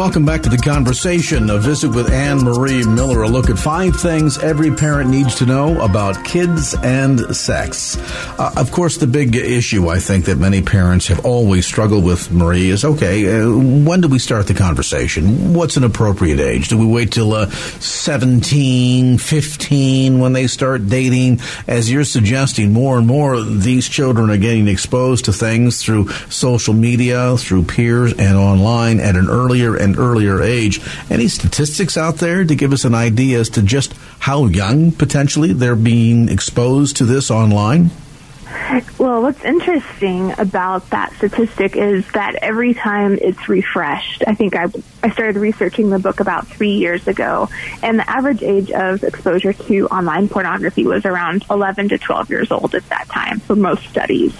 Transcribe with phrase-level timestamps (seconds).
[0.00, 1.50] Welcome back to the conversation.
[1.50, 3.24] A visit with Anne Marie Miller.
[3.24, 7.98] A look at five things every parent needs to know about kids and sex.
[8.38, 12.32] Uh, of course, the big issue I think that many parents have always struggled with,
[12.32, 15.52] Marie, is okay, uh, when do we start the conversation?
[15.52, 16.68] What's an appropriate age?
[16.68, 21.42] Do we wait till uh, 17, 15 when they start dating?
[21.68, 26.72] As you're suggesting, more and more these children are getting exposed to things through social
[26.72, 30.80] media, through peers, and online at an earlier and earlier age.
[31.10, 35.52] Any statistics out there to give us an idea as to just how young potentially
[35.52, 37.90] they're being exposed to this online?
[38.98, 44.66] Well, what's interesting about that statistic is that every time it's refreshed, I think I,
[45.02, 47.48] I started researching the book about three years ago,
[47.82, 52.52] and the average age of exposure to online pornography was around 11 to 12 years
[52.52, 54.36] old at that time for most studies.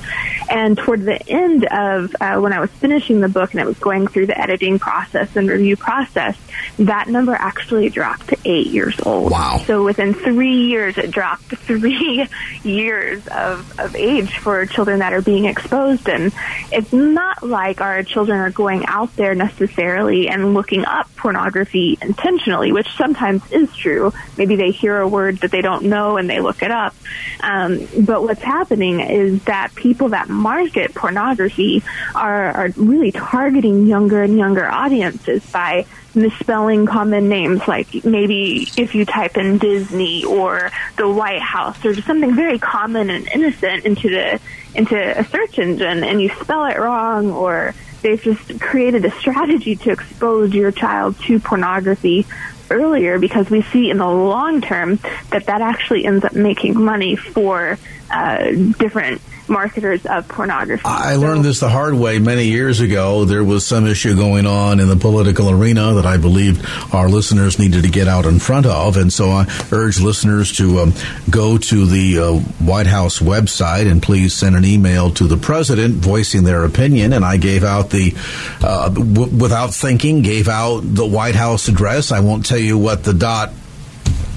[0.48, 3.78] And toward the end of uh, when I was finishing the book and it was
[3.78, 6.36] going through the editing process and review process,
[6.78, 9.30] that number actually dropped to eight years old.
[9.33, 9.62] Wow.
[9.66, 12.27] So within three years, it dropped three
[12.62, 16.08] years of, of age for children that are being exposed.
[16.08, 16.33] And
[16.72, 22.72] it's not like our children are going out there necessarily and looking up pornography intentionally,
[22.72, 24.12] which sometimes is true.
[24.38, 26.94] Maybe they hear a word that they don't know and they look it up.
[27.41, 31.83] Um, but what's happening is that people that market pornography
[32.14, 37.67] are, are really targeting younger and younger audiences by misspelling common names.
[37.68, 42.58] Like maybe if you type in Disney or the White House or just something very
[42.58, 44.41] common and innocent into the
[44.74, 49.74] into a search engine and you spell it wrong or they've just created a strategy
[49.77, 52.24] to expose your child to pornography
[52.70, 54.97] earlier because we see in the long term
[55.30, 57.79] that that actually ends up making money for
[58.11, 60.83] uh, different marketers of pornography.
[60.84, 63.24] I learned this the hard way many years ago.
[63.24, 67.58] There was some issue going on in the political arena that I believed our listeners
[67.58, 68.96] needed to get out in front of.
[68.96, 70.94] And so I urge listeners to um,
[71.28, 72.33] go to the uh,
[72.64, 77.12] White House website and please send an email to the president voicing their opinion.
[77.12, 78.14] And I gave out the,
[78.62, 82.12] uh, w- without thinking, gave out the White House address.
[82.12, 83.52] I won't tell you what the dot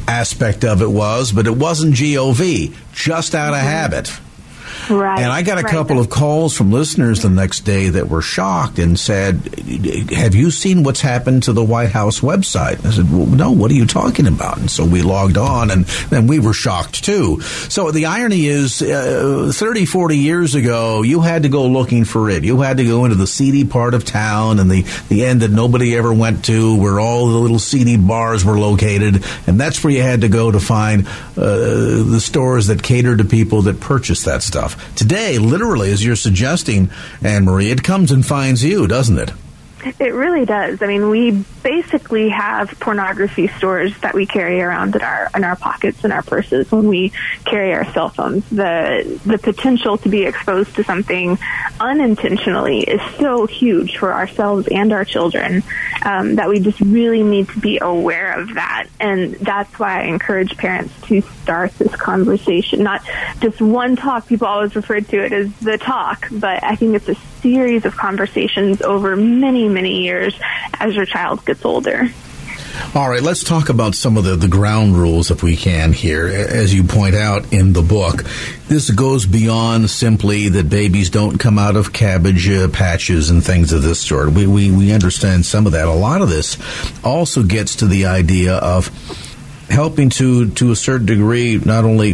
[0.08, 3.68] aspect of it was, but it wasn't GOV, just out of mm-hmm.
[3.68, 4.20] habit.
[4.90, 5.20] Right.
[5.20, 5.72] And I got a right.
[5.72, 9.36] couple of calls from listeners the next day that were shocked and said,
[10.12, 12.86] Have you seen what's happened to the White House website?
[12.86, 14.58] I said, Well, no, what are you talking about?
[14.58, 17.42] And so we logged on and then we were shocked too.
[17.42, 22.30] So the irony is, uh, 30, 40 years ago, you had to go looking for
[22.30, 22.44] it.
[22.44, 25.52] You had to go into the seedy part of town and the, the end that
[25.52, 29.24] nobody ever went to where all the little seedy bars were located.
[29.48, 31.08] And that's where you had to go to find
[31.38, 34.73] uh, the stores that catered to people that purchased that stuff.
[34.96, 36.90] Today, literally, as you're suggesting,
[37.22, 39.32] Anne Marie, it comes and finds you, doesn't it?
[40.00, 40.82] It really does.
[40.82, 41.32] I mean, we
[41.64, 46.22] basically have pornography stores that we carry around in our in our pockets and our
[46.22, 47.12] purses when we
[47.46, 48.48] carry our cell phones.
[48.50, 51.38] The the potential to be exposed to something
[51.80, 55.64] unintentionally is so huge for ourselves and our children
[56.04, 58.88] um, that we just really need to be aware of that.
[59.00, 63.02] And that's why I encourage parents to start this conversation, not
[63.42, 64.28] just one talk.
[64.28, 67.96] People always refer to it as the talk, but I think it's a series of
[67.96, 70.34] conversations over many, many years
[70.80, 72.10] as your child gets older.
[72.96, 76.26] All right, let's talk about some of the, the ground rules if we can here.
[76.28, 78.24] As you point out in the book,
[78.68, 83.74] this goes beyond simply that babies don't come out of cabbage uh, patches and things
[83.74, 84.32] of this sort.
[84.32, 85.88] We, we, we understand some of that.
[85.88, 86.58] A lot of this
[87.04, 88.88] also gets to the idea of
[89.70, 92.14] helping to, to a certain degree, not only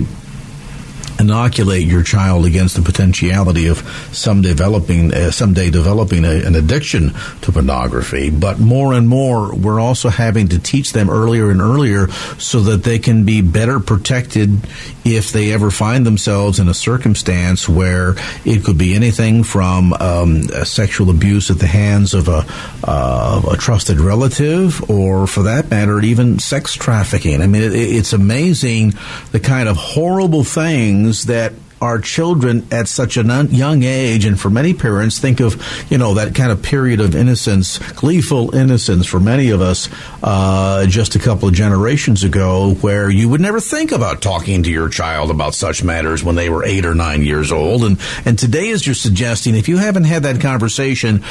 [1.19, 3.79] inoculate your child against the potentiality of
[4.13, 8.29] some developing uh, someday developing a, an addiction to pornography.
[8.29, 12.83] But more and more we're also having to teach them earlier and earlier so that
[12.83, 14.59] they can be better protected
[15.03, 20.43] if they ever find themselves in a circumstance where it could be anything from um,
[20.63, 22.45] sexual abuse at the hands of a,
[22.83, 27.41] uh, a trusted relative or for that matter even sex trafficking.
[27.41, 28.93] I mean it, it's amazing
[29.31, 34.37] the kind of horrible things things that our children at such a young age, and
[34.37, 35.55] for many parents, think of
[35.89, 39.87] you know that kind of period of innocence, gleeful innocence for many of us
[40.21, 44.69] uh, just a couple of generations ago, where you would never think about talking to
[44.69, 48.37] your child about such matters when they were eight or nine years old, and and
[48.37, 51.23] today, as you're suggesting, if you haven't had that conversation,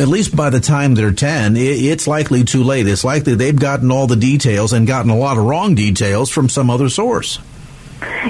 [0.00, 2.88] at least by the time they're ten, it, it's likely too late.
[2.88, 6.48] It's likely they've gotten all the details and gotten a lot of wrong details from
[6.48, 7.38] some other source.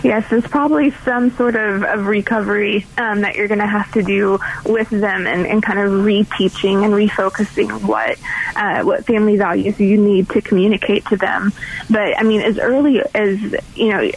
[0.03, 4.03] Yes, there's probably some sort of, of recovery um, that you're going to have to
[4.03, 8.19] do with them and, and kind of reteaching and refocusing what
[8.55, 11.53] uh, what family values you need to communicate to them.
[11.91, 13.41] But I mean, as early as
[13.75, 14.11] you know,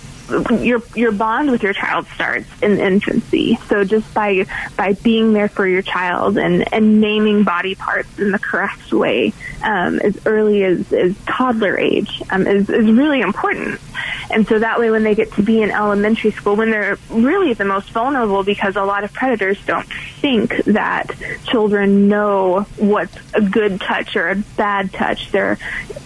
[0.62, 3.58] your your bond with your child starts in infancy.
[3.68, 4.46] So just by
[4.76, 9.34] by being there for your child and and naming body parts in the correct way
[9.64, 13.80] um, as early as, as toddler age um, is is really important.
[14.32, 17.54] And so that way, when they get to be in elementary school, when they're really
[17.54, 19.88] the most vulnerable, because a lot of predators don't
[20.22, 21.12] think that
[21.46, 25.32] children know what's a good touch or a bad touch.
[25.32, 25.58] They're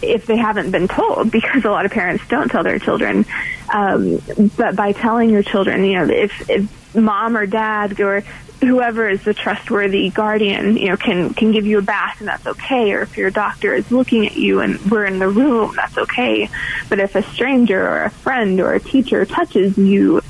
[0.02, 3.25] if they haven't been told, because a lot of parents don't tell their children.
[3.74, 4.22] Um,
[4.56, 8.24] but by telling your children, you know, if, if mom or dad or
[8.62, 12.46] whoever is the trustworthy guardian, you know, can can give you a bath and that's
[12.46, 12.94] okay.
[12.94, 16.50] Or if your doctor is looking at you and we're in the room, that's okay.
[16.88, 20.22] But if a stranger or a friend or a teacher touches you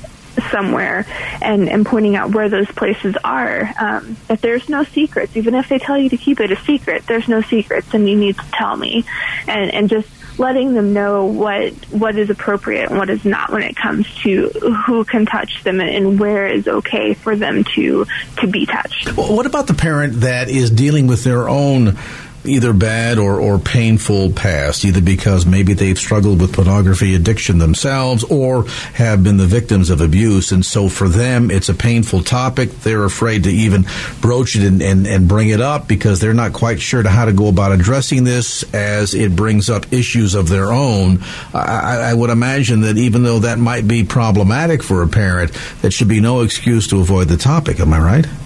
[0.52, 1.06] somewhere
[1.42, 3.72] and, and pointing out where those places are.
[3.80, 7.06] Um, if there's no secrets, even if they tell you to keep it a secret,
[7.08, 9.06] there's no secrets and you need to tell me.
[9.48, 13.64] And, and just letting them know what what is appropriate and what is not when
[13.64, 14.50] it comes to
[14.86, 18.06] who can touch them and where is okay for them to
[18.38, 19.10] to be touched.
[19.16, 21.98] What about the parent that is dealing with their own
[22.46, 28.24] either bad or, or painful past, either because maybe they've struggled with pornography addiction themselves
[28.26, 30.52] or have been the victims of abuse.
[30.52, 32.70] And so for them, it's a painful topic.
[32.82, 33.86] They're afraid to even
[34.22, 37.26] broach it and, and, and bring it up because they're not quite sure to how
[37.26, 41.20] to go about addressing this as it brings up issues of their own.
[41.54, 45.52] I, I would imagine that even though that might be problematic for a parent,
[45.82, 47.80] that should be no excuse to avoid the topic.
[47.80, 48.43] Am I right?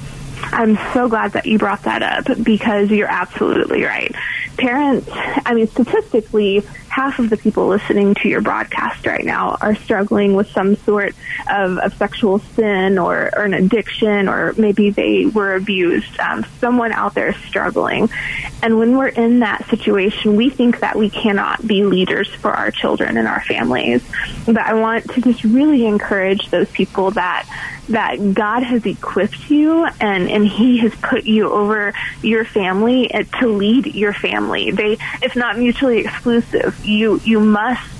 [0.51, 4.15] I'm so glad that you brought that up because you're absolutely right.
[4.57, 9.75] Parents, I mean, statistically, half of the people listening to your broadcast right now are
[9.75, 11.13] struggling with some sort
[11.47, 16.19] of, of sexual sin or, or, an addiction, or maybe they were abused.
[16.19, 18.09] Um, someone out there is struggling.
[18.63, 22.71] And when we're in that situation, we think that we cannot be leaders for our
[22.71, 24.03] children and our families.
[24.47, 27.47] But I want to just really encourage those people that
[27.89, 33.23] that God has equipped you and, and He has put you over your family eh,
[33.39, 34.71] to lead your family.
[34.71, 37.96] They, it's not mutually exclusive you you must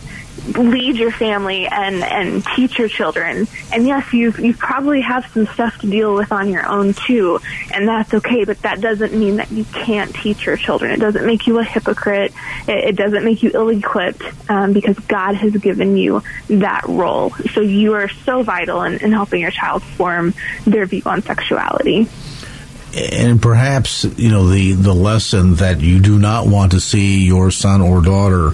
[0.56, 3.48] lead your family and and teach your children.
[3.72, 7.40] And yes, you you probably have some stuff to deal with on your own too,
[7.74, 8.46] and that's okay.
[8.46, 10.92] But that doesn't mean that you can't teach your children.
[10.92, 12.34] It doesn't make you a hypocrite.
[12.68, 17.32] It, it doesn't make you ill-equipped um, because God has given you that role.
[17.54, 20.34] So you are so vital in, in helping your child form
[20.66, 22.08] their view on sexuality
[22.96, 27.52] and perhaps you know the the lesson that you do not want to see your
[27.52, 28.52] son or daughter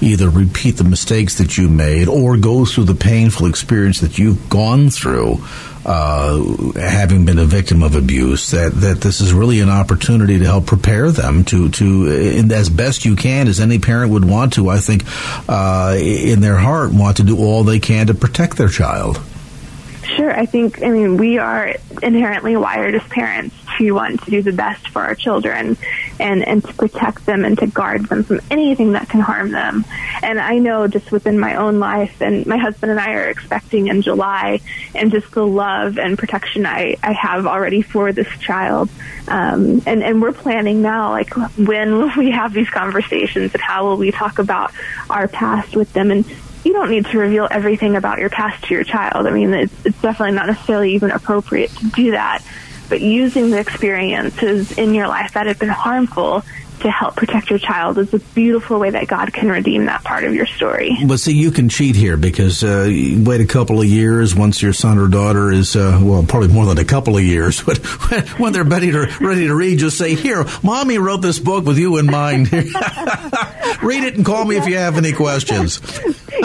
[0.00, 4.48] either repeat the mistakes that you made or go through the painful experience that you've
[4.48, 5.38] gone through
[5.84, 6.40] uh,
[6.76, 10.64] having been a victim of abuse that that this is really an opportunity to help
[10.64, 12.06] prepare them to to
[12.52, 15.02] as best you can as any parent would want to I think
[15.48, 19.20] uh, in their heart want to do all they can to protect their child
[20.16, 20.30] Sure.
[20.30, 24.52] I think, I mean, we are inherently wired as parents to want to do the
[24.52, 25.76] best for our children
[26.18, 29.84] and, and to protect them and to guard them from anything that can harm them.
[30.22, 33.88] And I know just within my own life, and my husband and I are expecting
[33.88, 34.60] in July,
[34.94, 38.88] and just the love and protection I, I have already for this child.
[39.28, 43.86] Um, and, and we're planning now, like, when will we have these conversations and how
[43.86, 44.72] will we talk about
[45.08, 46.10] our past with them?
[46.10, 46.24] And
[46.64, 49.26] you don't need to reveal everything about your past to your child.
[49.26, 52.44] I mean, it's, it's definitely not necessarily even appropriate to do that.
[52.92, 56.42] But using the experiences in your life that have been harmful
[56.80, 60.24] to help protect your child is a beautiful way that God can redeem that part
[60.24, 60.98] of your story.
[61.06, 64.74] But see, you can cheat here because uh, wait a couple of years once your
[64.74, 67.78] son or daughter is, uh, well, probably more than a couple of years, but
[68.38, 71.78] when they're ready to, ready to read, just say, Here, mommy wrote this book with
[71.78, 72.52] you in mind.
[73.82, 75.80] read it and call me if you have any questions.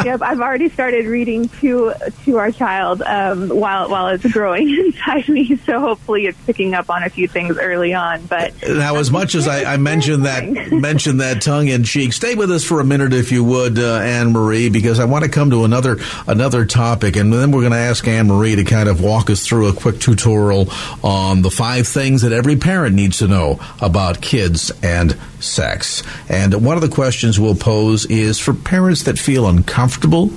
[0.04, 1.94] Yep, I've already started reading to
[2.26, 5.58] to our child um, while while it's growing inside me.
[5.58, 8.26] So hopefully, it's picking up on a few things early on.
[8.26, 12.36] But now, as much as I, I mentioned that mentioned that tongue in cheek, stay
[12.36, 15.30] with us for a minute if you would, uh, Anne Marie, because I want to
[15.30, 18.90] come to another another topic, and then we're going to ask Anne Marie to kind
[18.90, 20.70] of walk us through a quick tutorial
[21.04, 26.04] on the five things that every parent needs to know about kids and sex.
[26.30, 30.32] And one of the questions we'll pose is for parents that feel uncomfortable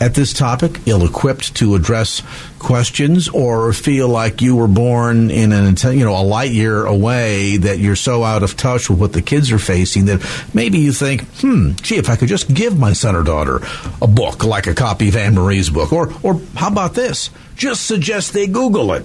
[0.00, 2.22] at this topic, ill equipped to address
[2.58, 7.56] questions, or feel like you were born in an you know a light year away
[7.56, 10.92] that you're so out of touch with what the kids are facing that maybe you
[10.92, 13.60] think, hmm, gee, if I could just give my son or daughter
[14.02, 17.30] a book like a copy of Anne Marie's book, or or how about this?
[17.56, 19.04] Just suggest they Google it.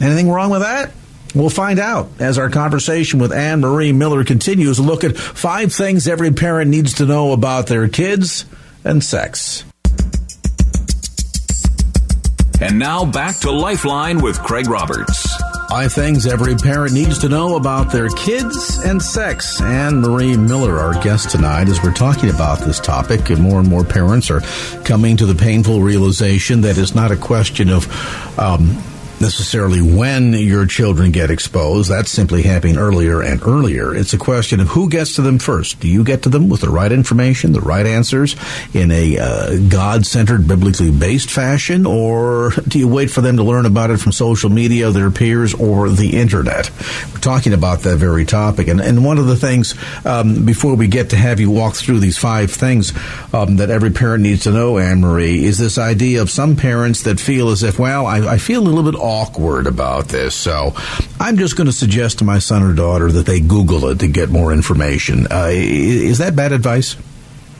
[0.00, 0.92] Anything wrong with that?
[1.34, 4.78] We'll find out as our conversation with Anne Marie Miller continues.
[4.78, 8.44] A look at five things every parent needs to know about their kids
[8.84, 9.64] and sex.
[12.60, 15.26] And now back to Lifeline with Craig Roberts.
[15.68, 19.58] Five things every parent needs to know about their kids and sex.
[19.62, 23.68] Anne Marie Miller, our guest tonight, as we're talking about this topic, and more and
[23.68, 24.42] more parents are
[24.84, 27.88] coming to the painful realization that it's not a question of
[28.38, 28.76] um,
[29.20, 31.90] necessarily when your children get exposed.
[31.90, 33.94] That's simply happening earlier and earlier.
[33.94, 35.80] It's a question of who gets to them first.
[35.80, 38.36] Do you get to them with the right information, the right answers
[38.74, 43.42] in a uh, God centered, biblically based fashion, or do you wait for them to
[43.42, 46.70] learn about it from social media, their peers, or the internet?
[47.12, 48.68] We're talking about that very topic.
[48.68, 52.00] And, and one of the things, um, before we get to have you walk through
[52.00, 52.92] these five things
[53.32, 57.02] um, that every parent needs to know, Anne Marie, is this idea of some parents
[57.02, 60.34] that feel as if, well, I, I feel a little bit awkward about this.
[60.34, 60.74] So
[61.20, 64.08] I'm just going to suggest to my son or daughter that they Google it to
[64.08, 65.26] get more information.
[65.30, 66.96] Uh, is that bad advice?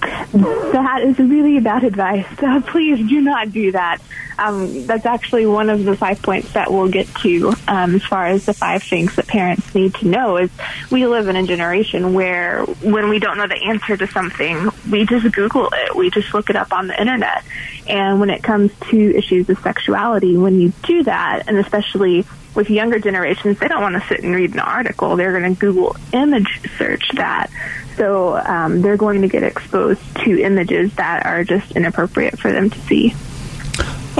[0.02, 2.26] That is really bad advice.
[2.38, 3.98] Uh, please do not do that.
[4.38, 8.26] Um, that's actually one of the five points that we'll get to um, as far
[8.26, 10.50] as the five things that parents need to know is
[10.90, 15.04] we live in a generation where when we don't know the answer to something, we
[15.04, 15.94] just Google it.
[15.94, 17.44] We just look it up on the internet.
[17.86, 22.70] And when it comes to issues of sexuality, when you do that, and especially with
[22.70, 25.16] younger generations, they don't want to sit and read an article.
[25.16, 27.50] They're going to Google image search that.
[27.96, 32.70] So um, they're going to get exposed to images that are just inappropriate for them
[32.70, 33.14] to see.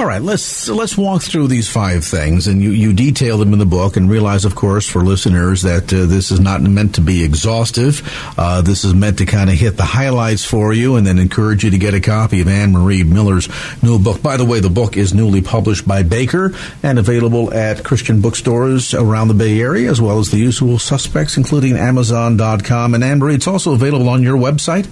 [0.03, 3.61] All right, let's let's walk through these five things, and you, you detail them in
[3.61, 7.01] the book, and realize, of course, for listeners that uh, this is not meant to
[7.01, 8.03] be exhaustive.
[8.37, 11.63] Uh, this is meant to kind of hit the highlights for you, and then encourage
[11.63, 13.49] you to get a copy of Anne Marie Miller's
[13.81, 14.21] new book.
[14.21, 18.95] By the way, the book is newly published by Baker and available at Christian bookstores
[18.95, 22.95] around the Bay Area, as well as the usual suspects, including Amazon.com.
[22.95, 24.89] And Anne Marie, it's also available on your website.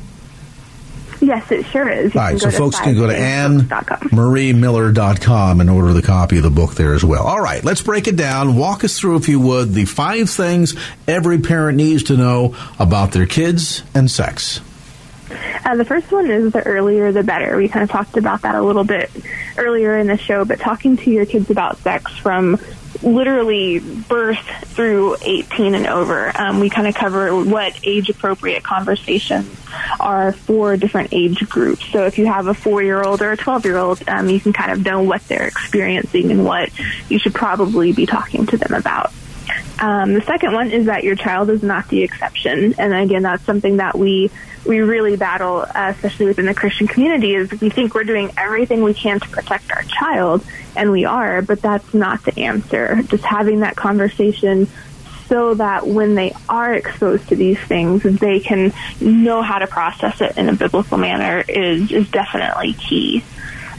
[1.21, 2.15] Yes, it sure is.
[2.15, 6.51] You All right, so folks can go to AnneMarieMiller.com and order the copy of the
[6.51, 7.27] book there as well.
[7.27, 8.57] All right, let's break it down.
[8.57, 10.75] Walk us through, if you would, the five things
[11.07, 14.63] every parent needs to know about their kids and sex.
[15.65, 17.57] Uh, the first one is the earlier the better.
[17.57, 19.11] We kind of talked about that a little bit
[19.57, 22.59] earlier in the show, but talking to your kids about sex from
[23.03, 26.33] literally birth through 18 and over.
[26.39, 29.57] Um, we kind of cover what age appropriate conversations
[29.99, 31.85] are for different age groups.
[31.91, 34.41] So if you have a four year old or a 12 year old, um, you
[34.41, 36.71] can kind of know what they're experiencing and what
[37.09, 39.13] you should probably be talking to them about.
[39.81, 42.75] Um, the second one is that your child is not the exception.
[42.79, 44.31] And again, that's something that we
[44.67, 48.83] we really battle, uh, especially within the Christian community, is we think we're doing everything
[48.83, 50.45] we can to protect our child,
[50.77, 53.03] and we are, but that's not the answer.
[53.05, 54.69] Just having that conversation
[55.29, 60.21] so that when they are exposed to these things, they can know how to process
[60.21, 63.25] it in a biblical manner is, is definitely key.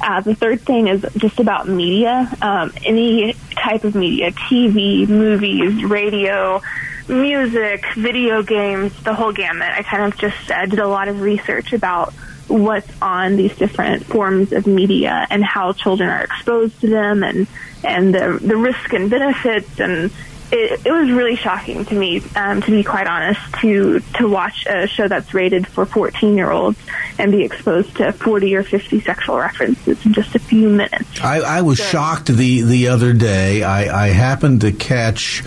[0.01, 2.27] Uh, the third thing is just about media.
[2.41, 6.61] Um, any type of media, TV, movies, radio,
[7.07, 9.69] music, video games, the whole gamut.
[9.69, 12.13] I kind of just uh, did a lot of research about
[12.47, 17.47] what's on these different forms of media and how children are exposed to them and
[17.83, 20.11] and the the risk and benefits and
[20.51, 24.65] it, it was really shocking to me, um, to be quite honest, to to watch
[24.65, 26.77] a show that's rated for 14 year olds
[27.17, 31.21] and be exposed to 40 or 50 sexual references in just a few minutes.
[31.21, 31.85] I, I was so.
[31.85, 33.63] shocked the the other day.
[33.63, 35.43] I, I happened to catch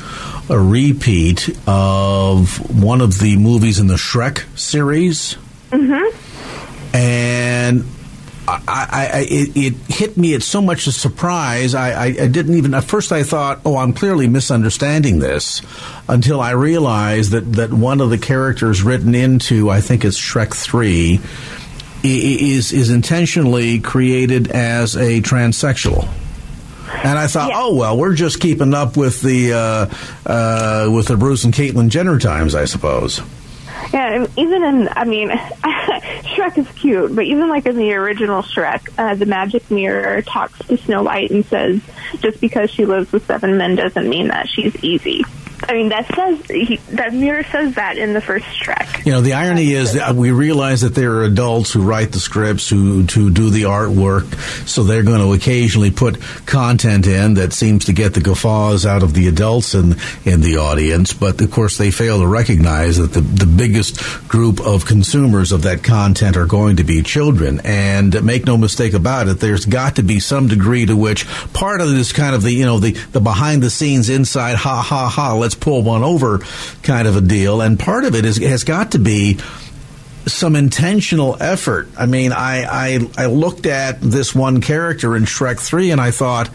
[0.48, 5.36] a repeat of one of the movies in the Shrek series.
[5.70, 6.96] Mm-hmm.
[6.96, 7.84] And
[8.46, 11.74] I, I, it, it, hit me at so much a surprise.
[11.74, 13.10] I, I, I, didn't even at first.
[13.10, 15.62] I thought, "Oh, I'm clearly misunderstanding this,"
[16.08, 20.54] until I realized that that one of the characters written into, I think it's Shrek
[20.54, 21.20] Three,
[22.02, 26.06] is is intentionally created as a transsexual.
[27.02, 27.60] And I thought, yeah.
[27.60, 31.88] oh well, we're just keeping up with the uh, uh, with the Bruce and Caitlyn
[31.88, 33.20] Jenner times, I suppose.
[33.92, 35.28] Yeah, even in, I mean,
[36.34, 40.58] Shrek is cute, but even like in the original Shrek, uh, the magic mirror talks
[40.66, 41.80] to Snow White and says,
[42.20, 45.22] just because she lives with seven men doesn't mean that she's easy.
[45.62, 49.06] I mean, that says he, that mirror says that in the first Shrek.
[49.06, 52.20] You know, the irony is that we realize that there are adults who write the
[52.20, 54.34] scripts, who to do the artwork,
[54.68, 59.02] so they're going to occasionally put content in that seems to get the guffaws out
[59.02, 61.12] of the adults in in the audience.
[61.12, 65.62] But of course, they fail to recognize that the the biggest group of consumers of
[65.62, 67.60] that content are going to be children.
[67.64, 71.80] And make no mistake about it, there's got to be some degree to which part
[71.80, 75.08] of this kind of the you know the the behind the scenes inside ha ha
[75.08, 76.38] ha let's pull one over
[76.82, 77.60] kind of a deal.
[77.60, 79.38] And part of it is, has got to be
[80.26, 81.88] some intentional effort.
[81.98, 86.12] I mean, I, I, I looked at this one character in Shrek 3 and I
[86.12, 86.48] thought,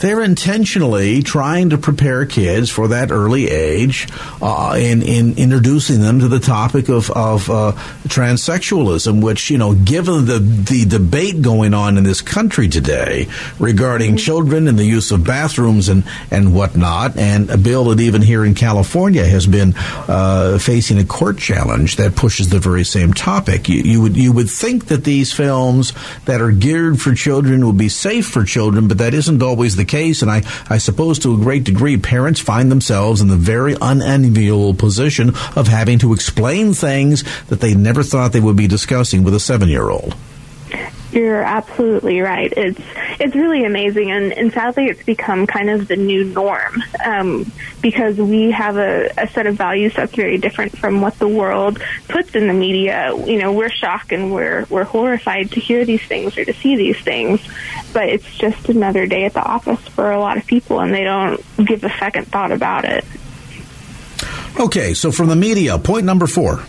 [0.00, 4.08] they're intentionally trying to prepare kids for that early age
[4.40, 7.72] uh, in, in introducing them to the topic of, of uh,
[8.08, 13.28] transsexualism, which, you know, given the, the debate going on in this country today
[13.58, 18.22] regarding children and the use of bathrooms and, and whatnot, and a bill that even
[18.22, 23.12] here in California has been uh, facing a court challenge that pushes the very same
[23.12, 25.92] topic, you, you, would, you would think that these films
[26.24, 29.89] that are geared for children would be safe for children, but that isn't always the
[29.90, 33.76] case, and I, I suppose to a great degree, parents find themselves in the very
[33.80, 39.24] unenviable position of having to explain things that they never thought they would be discussing
[39.24, 40.14] with a seven year old.
[41.12, 42.52] You're absolutely right.
[42.56, 42.80] It's
[43.18, 47.50] it's really amazing, and, and sadly, it's become kind of the new norm um,
[47.82, 51.80] because we have a, a set of values that's very different from what the world
[52.08, 53.12] puts in the media.
[53.26, 56.76] You know, we're shocked and we're we're horrified to hear these things or to see
[56.76, 57.40] these things,
[57.92, 61.02] but it's just another day at the office for a lot of people, and they
[61.02, 63.04] don't give a second thought about it.
[64.58, 66.62] Okay, so from the media, point number four.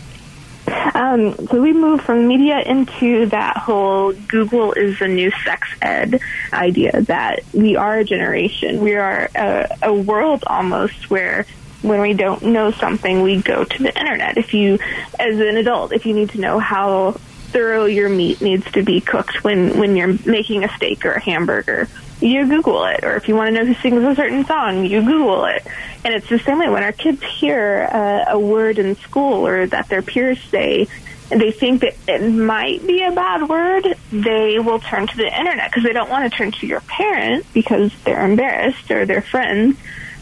[0.93, 6.19] Um, so we moved from media into that whole Google is the new sex ed
[6.53, 11.45] idea that we are a generation, we are a, a world almost where
[11.81, 14.37] when we don't know something, we go to the internet.
[14.37, 14.77] If you,
[15.19, 17.19] as an adult, if you need to know how
[17.51, 21.19] thorough your meat needs to be cooked when, when you're making a steak or a
[21.19, 21.87] hamburger,
[22.19, 23.03] you Google it.
[23.03, 25.65] Or if you want to know who sings a certain song, you Google it.
[26.03, 29.67] And it's the same way when our kids hear uh, a word in school or
[29.67, 30.87] that their peers say,
[31.29, 35.27] and they think that it might be a bad word, they will turn to the
[35.27, 39.21] internet because they don't want to turn to your parent because they're embarrassed or their
[39.21, 39.77] friends.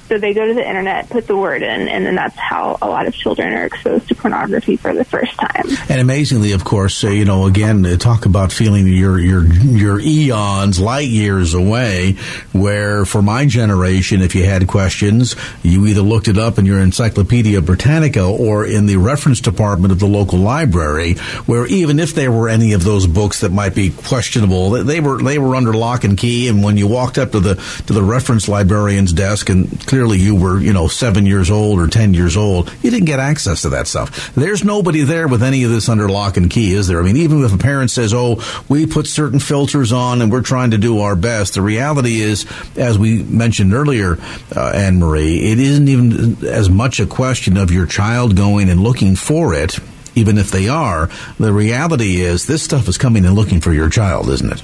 [0.10, 2.89] So they go to the internet, put the word in, and then that's how a
[2.89, 5.65] lot of children are exposed to pornography for the first time.
[5.88, 10.00] And amazingly, of course, uh, you know, again, uh, talk about feeling your your your
[10.00, 12.13] eons, light years away.
[12.54, 16.80] Where for my generation, if you had questions, you either looked it up in your
[16.80, 21.13] Encyclopedia Britannica or in the reference department of the local library.
[21.45, 25.22] Where even if there were any of those books that might be questionable, they were
[25.22, 26.48] they were under lock and key.
[26.48, 30.33] And when you walked up to the to the reference librarian's desk and clearly you
[30.33, 33.69] were, you know, seven years old or ten years old, you didn't get access to
[33.69, 34.33] that stuff.
[34.33, 37.01] There's nobody there with any of this under lock and key, is there?
[37.01, 40.41] I mean, even if a parent says, oh, we put certain filters on and we're
[40.41, 42.45] trying to do our best, the reality is,
[42.77, 44.17] as we mentioned earlier,
[44.55, 48.79] uh, Anne Marie, it isn't even as much a question of your child going and
[48.79, 49.79] looking for it
[50.15, 53.89] even if they are, the reality is this stuff is coming and looking for your
[53.89, 54.63] child, isn't it?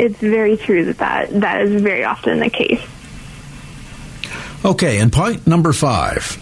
[0.00, 2.82] It's very true that that, that is very often the case.
[4.64, 6.38] Okay, and point number five.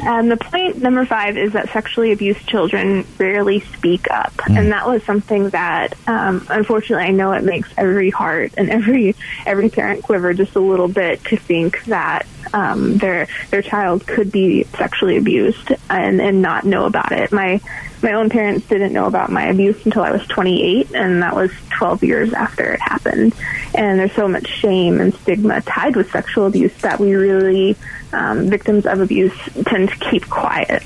[0.00, 4.56] And the point number five is that sexually abused children rarely speak up, mm.
[4.56, 9.16] and that was something that, um, unfortunately, I know it makes every heart and every
[9.44, 14.30] every parent quiver just a little bit to think that um, their their child could
[14.32, 17.32] be sexually abused and and not know about it.
[17.32, 17.60] My
[18.02, 21.50] my own parents didn't know about my abuse until I was 28, and that was
[21.70, 23.34] 12 years after it happened.
[23.74, 27.76] And there's so much shame and stigma tied with sexual abuse that we really,
[28.12, 30.82] um, victims of abuse, tend to keep quiet.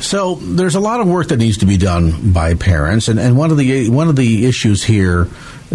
[0.00, 3.36] So there's a lot of work that needs to be done by parents, and, and
[3.36, 5.28] one of the one of the issues here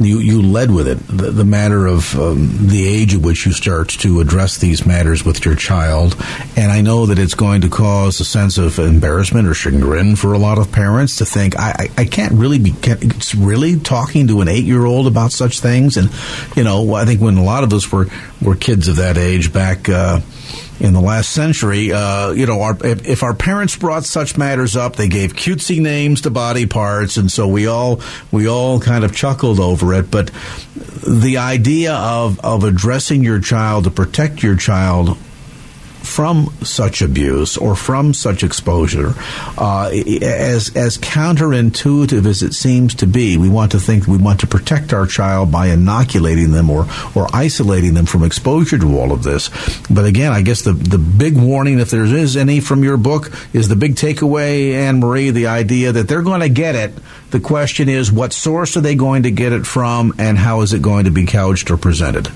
[0.06, 3.52] you, you led with it, the, the matter of um, the age at which you
[3.52, 6.16] start to address these matters with your child.
[6.56, 10.34] And I know that it's going to cause a sense of embarrassment or chagrin for
[10.34, 14.28] a lot of parents to think, I, I, I can't really be it's really talking
[14.28, 15.98] to an eight year old about such things.
[15.98, 16.10] And,
[16.56, 18.08] you know, I think when a lot of us were,
[18.42, 20.22] were kids of that age back, uh,
[20.80, 21.92] in the last century.
[21.92, 25.82] Uh, you know, our, if, if, our parents brought such matters up, they gave cutesy
[25.82, 30.12] names to body parts, and so we all we all kind of chuckled over it.
[30.12, 30.32] But
[31.08, 35.18] the idea of of addressing your child to protect your child
[36.08, 39.14] from such abuse or from such exposure,
[39.58, 39.90] uh,
[40.22, 44.48] as as counterintuitive as it seems to be, we want to think we want to
[44.48, 49.24] protect our child by inoculating them or or isolating them from exposure to all of
[49.24, 49.50] this.
[49.90, 53.32] But again, I guess the the big warning, if there is any from your book,
[53.54, 56.94] is the big takeaway, Anne Marie, the idea that they're going to get it.
[57.30, 60.74] The question is, what source are they going to get it from, and how is
[60.74, 62.32] it going to be couched or presented?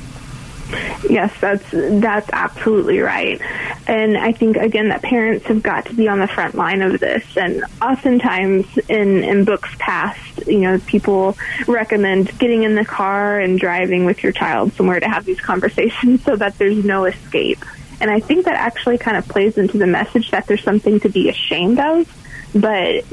[1.10, 3.42] Yes, that's that's absolutely right.
[3.88, 7.00] And I think again that parents have got to be on the front line of
[7.00, 7.26] this.
[7.38, 13.60] And oftentimes in in books past, you know, people recommend getting in the car and
[13.60, 17.64] driving with your child somewhere to have these conversations so that there's no escape.
[18.00, 21.10] And I think that actually kind of plays into the message that there's something to
[21.10, 22.21] be ashamed of
[22.54, 23.04] but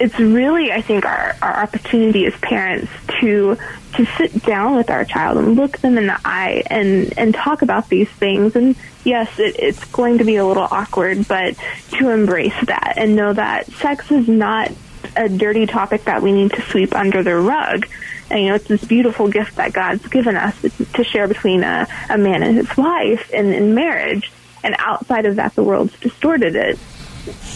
[0.00, 3.56] it's really i think our, our opportunity as parents to
[3.94, 7.62] to sit down with our child and look them in the eye and and talk
[7.62, 8.56] about these things.
[8.56, 11.56] And yes it, it's going to be a little awkward but
[11.92, 14.70] to embrace that and know that sex is not
[15.16, 17.86] a dirty topic that we need to sweep under the rug.
[18.30, 20.58] And, you know it's this beautiful gift that god's given us
[20.94, 24.32] to share between a, a man and his wife in, in marriage.
[24.64, 26.78] And outside of that the world's distorted it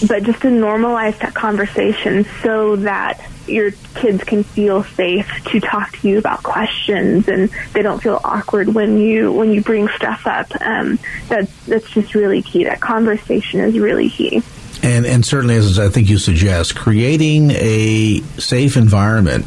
[0.07, 5.93] but just to normalize that conversation so that your kids can feel safe to talk
[5.93, 10.27] to you about questions and they don't feel awkward when you when you bring stuff
[10.27, 10.51] up.
[10.61, 10.99] Um,
[11.29, 12.65] that's that's just really key.
[12.65, 14.43] That conversation is really key.
[14.83, 19.47] And and certainly, as I think you suggest, creating a safe environment,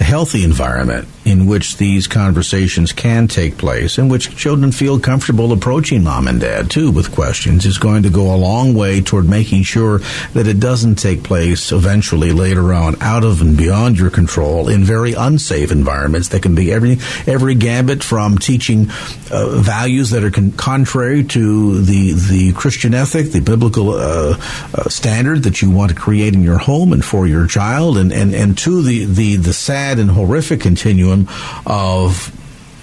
[0.00, 5.52] a healthy environment in which these conversations can take place, in which children feel comfortable
[5.52, 9.28] approaching mom and dad too with questions, is going to go a long way toward
[9.28, 10.00] making sure
[10.34, 14.84] that it doesn't take place eventually later on out of and beyond your control in
[14.84, 18.90] very unsafe environments that can be every every gambit from teaching
[19.30, 24.36] uh, values that are con- contrary to the the Christian ethic, the biblical uh,
[24.74, 28.12] uh, standard that you want to create in your home and for your child, and
[28.12, 31.28] and and to the the the sad and horrific continuum continuum
[31.66, 32.40] of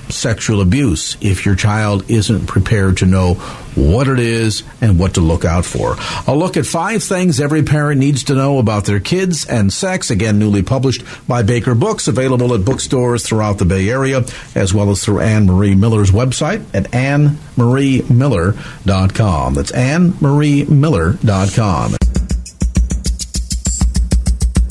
[0.10, 3.36] sexual abuse if your child isn't prepared to know
[3.76, 5.96] what it is and what to look out for.
[6.28, 10.12] A look at five things every parent needs to know about their kids and sex,
[10.12, 14.90] again, newly published by Baker Books, available at bookstores throughout the Bay Area, as well
[14.90, 19.54] as through Anne Marie Miller's website at annemariemiller.com.
[19.54, 21.96] That's annemariemiller.com.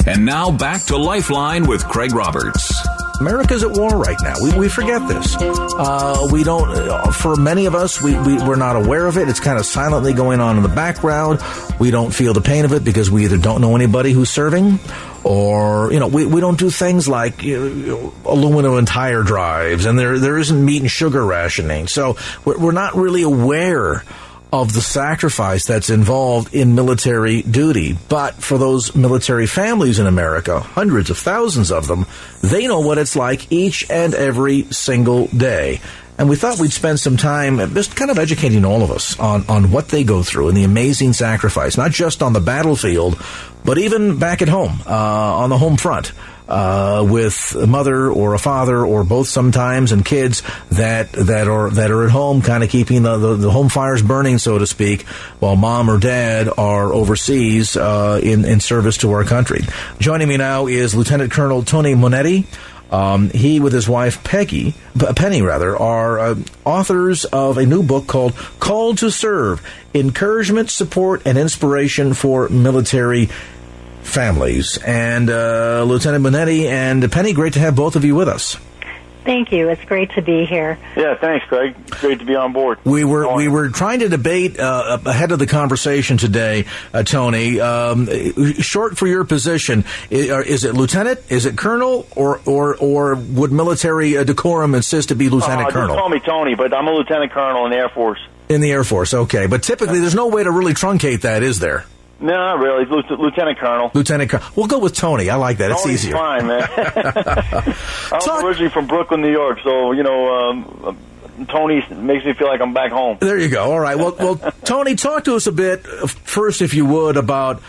[0.06, 2.72] And now back to Lifeline with Craig Roberts.
[3.20, 4.34] America's at war right now.
[4.42, 5.36] We, we forget this.
[5.36, 9.28] Uh, we don't, uh, for many of us, we, we, we're not aware of it.
[9.28, 11.40] It's kind of silently going on in the background.
[11.78, 14.78] We don't feel the pain of it because we either don't know anybody who's serving
[15.22, 19.84] or, you know, we, we don't do things like you know, aluminum and tire drives
[19.84, 21.88] and there, there isn't meat and sugar rationing.
[21.88, 24.02] So we're, we're not really aware
[24.52, 27.96] of the sacrifice that's involved in military duty.
[28.08, 32.06] But for those military families in America, hundreds of thousands of them,
[32.42, 35.80] they know what it's like each and every single day.
[36.18, 39.44] And we thought we'd spend some time just kind of educating all of us on,
[39.48, 43.18] on what they go through and the amazing sacrifice, not just on the battlefield,
[43.64, 46.12] but even back at home, uh, on the home front
[46.50, 51.70] uh, with a mother or a father or both sometimes and kids that that are
[51.70, 54.66] that are at home kind of keeping the, the, the, home fires burning so to
[54.66, 55.02] speak
[55.38, 59.60] while mom or dad are overseas uh, in, in service to our country.
[59.98, 62.46] Joining me now is lieutenant colonel tony monetti.
[62.90, 64.74] Um, he, with his wife Peggy,
[65.14, 66.34] Penny rather, are uh,
[66.64, 73.28] authors of a new book called "Called to Serve: Encouragement, Support, and Inspiration for Military
[74.10, 74.78] families.
[74.78, 78.58] And uh, Lieutenant Monetti and Penny, great to have both of you with us.
[79.24, 79.68] Thank you.
[79.68, 80.78] It's great to be here.
[80.96, 81.74] Yeah, thanks, Craig.
[81.90, 82.78] Great to be on board.
[82.84, 87.60] We were we were trying to debate uh, ahead of the conversation today, uh, Tony.
[87.60, 88.08] Um,
[88.60, 91.20] short for your position, is it lieutenant?
[91.28, 92.06] Is it colonel?
[92.16, 95.96] Or or or would military uh, decorum insist to be lieutenant uh, colonel?
[95.96, 98.20] Call me Tony, but I'm a lieutenant colonel in the Air Force.
[98.48, 99.46] In the Air Force, okay.
[99.46, 101.84] But typically, there's no way to really truncate that, is there?
[102.20, 102.84] No, not really.
[102.84, 103.90] Lieutenant Colonel.
[103.94, 104.46] Lieutenant Colonel.
[104.54, 105.30] We'll go with Tony.
[105.30, 105.70] I like that.
[105.70, 106.16] It's Tony's easier.
[106.16, 106.68] fine, man.
[108.12, 110.50] I'm Talk- originally from Brooklyn, New York, so you know.
[110.50, 110.98] Um,
[111.48, 113.16] Tony makes me feel like I'm back home.
[113.20, 113.72] There you go.
[113.72, 113.96] All right.
[113.96, 117.62] Well, well, Tony, talk to us a bit first, if you would, about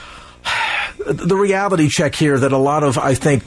[1.08, 3.44] the reality check here that a lot of, I think,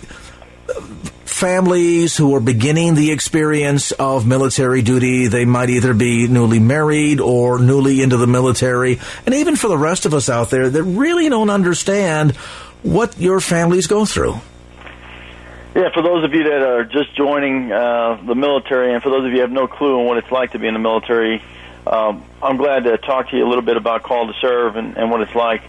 [1.34, 5.26] families who are beginning the experience of military duty.
[5.26, 9.00] They might either be newly married or newly into the military.
[9.26, 12.36] And even for the rest of us out there that really don't understand
[12.84, 14.36] what your families go through.
[15.74, 19.24] Yeah, for those of you that are just joining uh, the military, and for those
[19.24, 21.42] of you who have no clue on what it's like to be in the military,
[21.84, 24.96] um, I'm glad to talk to you a little bit about Call to Serve and,
[24.96, 25.62] and what it's like.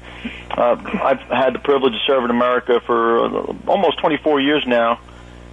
[0.52, 5.00] Uh, I've had the privilege to serve in America for almost 24 years now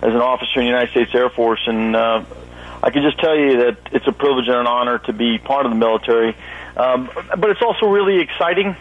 [0.03, 2.25] as an officer in the United States Air Force, and uh,
[2.83, 5.65] I can just tell you that it's a privilege and an honor to be part
[5.65, 6.37] of the military.
[6.77, 8.75] Um, but it's also really exciting,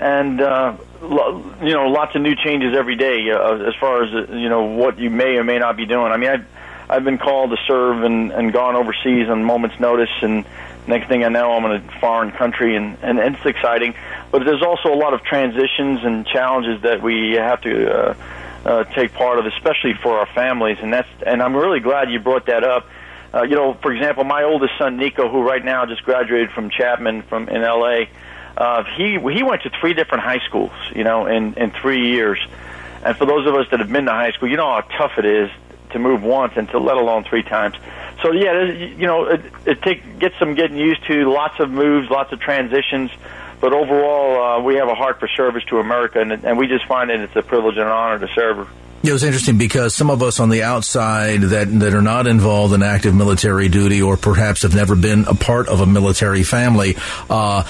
[0.00, 4.48] and uh, you know, lots of new changes every day uh, as far as you
[4.48, 6.10] know what you may or may not be doing.
[6.10, 6.46] I mean, I've
[6.88, 10.44] I've been called to serve and, and gone overseas on moment's notice, and
[10.88, 13.94] next thing I know, I'm in a foreign country, and, and, and it's exciting.
[14.30, 18.14] But there's also a lot of transitions and challenges that we have to uh,
[18.66, 20.78] uh, take part of, especially for our families.
[20.82, 22.86] And that's and I'm really glad you brought that up.
[23.32, 26.70] Uh, you know, for example, my oldest son Nico, who right now just graduated from
[26.70, 28.08] Chapman from in L.A.
[28.56, 32.38] Uh, he he went to three different high schools, you know, in in three years.
[33.04, 35.12] And for those of us that have been to high school, you know how tough
[35.18, 35.48] it is
[35.90, 37.76] to move once and to let alone three times.
[38.22, 41.30] So yeah, you know, it, it take, gets some getting used to.
[41.30, 43.10] Lots of moves, lots of transitions,
[43.60, 46.86] but overall, uh, we have a heart for service to America, and, and we just
[46.86, 48.68] find that it's a privilege and an honor to serve
[49.06, 52.74] It was interesting because some of us on the outside that that are not involved
[52.74, 56.96] in active military duty or perhaps have never been a part of a military family
[57.30, 57.62] uh,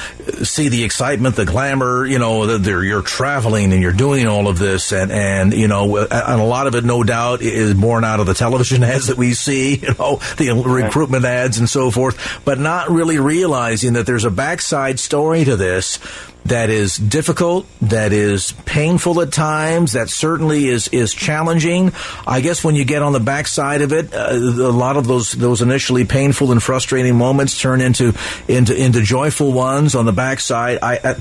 [0.43, 2.07] see the excitement, the glamour.
[2.07, 5.99] You know, that you're traveling and you're doing all of this, and and you know,
[5.99, 9.19] and a lot of it, no doubt, is born out of the television ads that
[9.19, 9.77] we see.
[9.77, 14.31] You know, the recruitment ads and so forth, but not really realizing that there's a
[14.31, 15.99] backside story to this
[16.49, 21.93] that is difficult, that is painful at times, that certainly is is challenging.
[22.27, 25.33] I guess when you get on the backside of it, uh, a lot of those
[25.33, 28.15] those initially painful and frustrating moments turn into
[28.49, 30.79] into into joyful ones on the backside.
[30.83, 31.15] I, uh,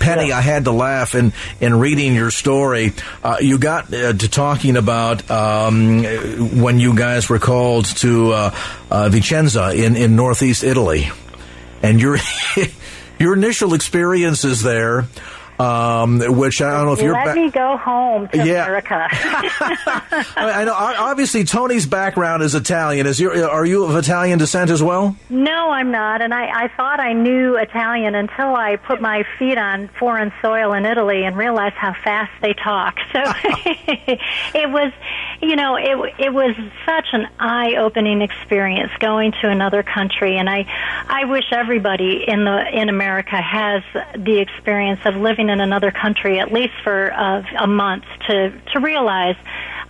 [0.00, 0.38] Penny, yeah.
[0.38, 2.92] I had to laugh in in reading your story.
[3.22, 6.02] Uh, you got uh, to talking about um,
[6.60, 8.54] when you guys were called to uh,
[8.90, 11.10] uh, Vicenza in in northeast Italy,
[11.82, 12.18] and you're.
[13.18, 15.06] your initial experiences there
[15.58, 17.12] um, which I don't know if you're.
[17.12, 18.64] Let ba- me go home to yeah.
[18.64, 19.08] America.
[19.10, 20.74] I know.
[20.74, 23.06] Obviously, Tony's background is Italian.
[23.06, 25.16] Is you are you of Italian descent as well?
[25.28, 26.22] No, I'm not.
[26.22, 30.72] And I, I thought I knew Italian until I put my feet on foreign soil
[30.74, 32.96] in Italy and realized how fast they talk.
[33.18, 33.32] So
[34.54, 34.92] it was,
[35.42, 36.54] you know, it it was
[36.86, 40.66] such an eye-opening experience going to another country, and I
[41.08, 43.82] I wish everybody in the in America has
[44.14, 48.80] the experience of living in another country at least for uh, a month to to
[48.80, 49.36] realize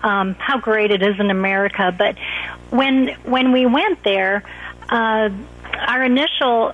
[0.03, 1.95] um, how great it is in America.
[1.97, 2.17] But
[2.71, 4.43] when when we went there.
[4.89, 5.29] Uh,
[5.87, 6.73] our initial,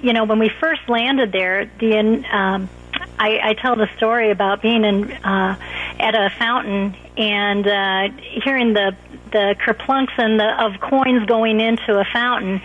[0.00, 2.70] you know, when we first landed there, the um,
[3.18, 5.56] I, I tell the story about being in uh,
[5.98, 8.08] at a fountain and uh,
[8.42, 8.94] hearing the
[9.32, 12.60] the kerplunks and the, of coins going into a fountain.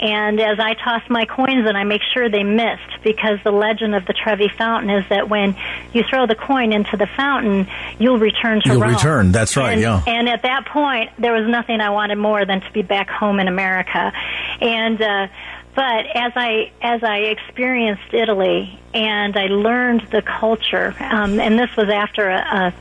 [0.00, 3.94] And as I toss my coins and I make sure they missed because the legend
[3.94, 5.56] of the Trevi Fountain is that when
[5.92, 8.92] you throw the coin into the fountain, you'll return to you'll Rome.
[8.92, 9.32] return.
[9.32, 9.72] That's right.
[9.72, 10.02] And, yeah.
[10.06, 13.38] And at that point, there was nothing I wanted more than to be back home
[13.38, 14.12] in America.
[14.60, 15.28] And uh,
[15.76, 21.76] but as I as I experienced Italy and I learned the culture, um, and this
[21.76, 22.74] was after a, a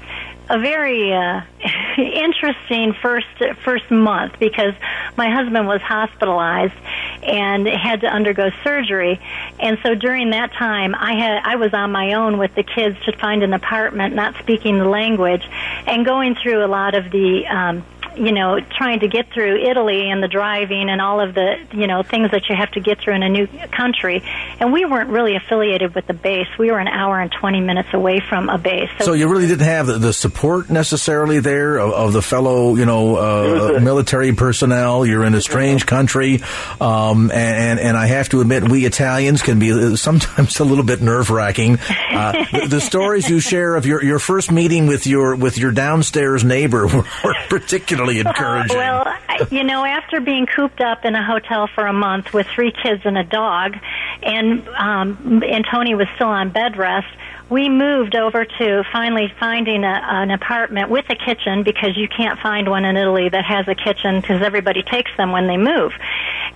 [0.48, 1.42] a very uh,
[1.98, 3.28] interesting first
[3.64, 4.74] first month because
[5.18, 6.76] my husband was hospitalized
[7.24, 9.20] and had to undergo surgery,
[9.60, 12.98] and so during that time I had I was on my own with the kids
[13.06, 15.46] to find an apartment, not speaking the language,
[15.86, 17.84] and going through a lot of the um,
[18.18, 21.88] you know, trying to get through Italy and the driving and all of the, you
[21.88, 24.24] know, things that you have to get through in a new country.
[24.60, 26.48] And we weren't really affiliated with the base.
[26.58, 28.90] We were an hour and 20 minutes away from a base.
[29.00, 32.76] So, so you really didn't have the, the support necessarily there of, of the fellow,
[32.76, 35.06] you know, uh, military personnel.
[35.06, 36.42] You're in a strange country.
[36.80, 41.02] Um, and, and I have to admit, we Italians can be sometimes a little bit
[41.02, 41.78] nerve wracking.
[42.12, 45.72] Uh, the, the, stories you share of your, your first meeting with your, with your
[45.72, 48.78] downstairs neighbor were, were particularly really encouraging.
[48.78, 52.48] Uh, well, you know, after being cooped up in a hotel for a month with
[52.48, 53.78] three kids and a dog,
[54.24, 57.08] and um, and Tony was still on bed rest
[57.50, 62.40] we moved over to finally finding a, an apartment with a kitchen because you can't
[62.40, 65.94] find one in Italy that has a kitchen because everybody takes them when they move.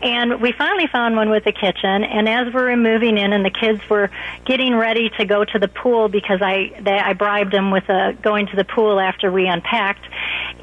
[0.01, 2.03] And we finally found one with a kitchen.
[2.03, 4.09] And as we were moving in, and the kids were
[4.45, 8.17] getting ready to go to the pool because I they, I bribed them with a,
[8.21, 10.05] going to the pool after we unpacked.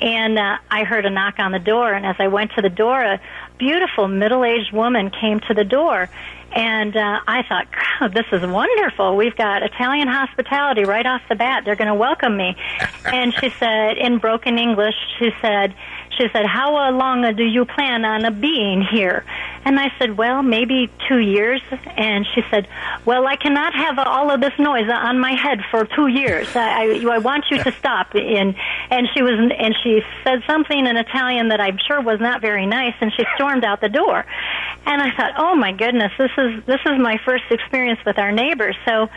[0.01, 1.93] and uh, I heard a knock on the door.
[1.93, 3.21] And as I went to the door, a
[3.59, 6.09] beautiful middle-aged woman came to the door.
[6.57, 7.67] And uh, I thought,
[8.01, 9.15] God, this is wonderful.
[9.15, 11.67] We've got Italian hospitality right off the bat.
[11.67, 12.57] They're going to welcome me.
[13.05, 15.75] and she said, in broken English, she said,
[16.17, 19.23] she said, how uh, long uh, do you plan on uh, being here?
[19.67, 21.61] And I said, well, maybe two years.
[21.97, 22.69] And she said,
[23.05, 26.55] well, I cannot have all of this noise on my head for two years.
[26.57, 28.15] I, I, I want you to stop.
[28.15, 28.55] And,
[28.91, 32.65] and she was, and she said something in Italian that I'm sure was not very
[32.65, 32.95] nice.
[33.01, 34.25] And she stormed out the door.
[34.87, 38.33] And I thought, oh my goodness, this is, this is my first experience with our
[38.33, 38.77] neighbors.
[38.87, 39.09] So,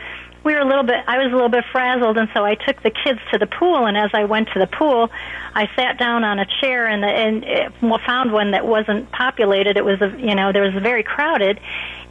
[0.44, 2.82] we were a little bit I was a little bit frazzled and so I took
[2.82, 3.86] the kids to the pool.
[3.86, 5.10] And as I went to the pool
[5.54, 7.74] I sat down on a chair and the, and it,
[8.06, 9.78] found one that wasn't populated.
[9.78, 11.60] It was a, you know there was very crowded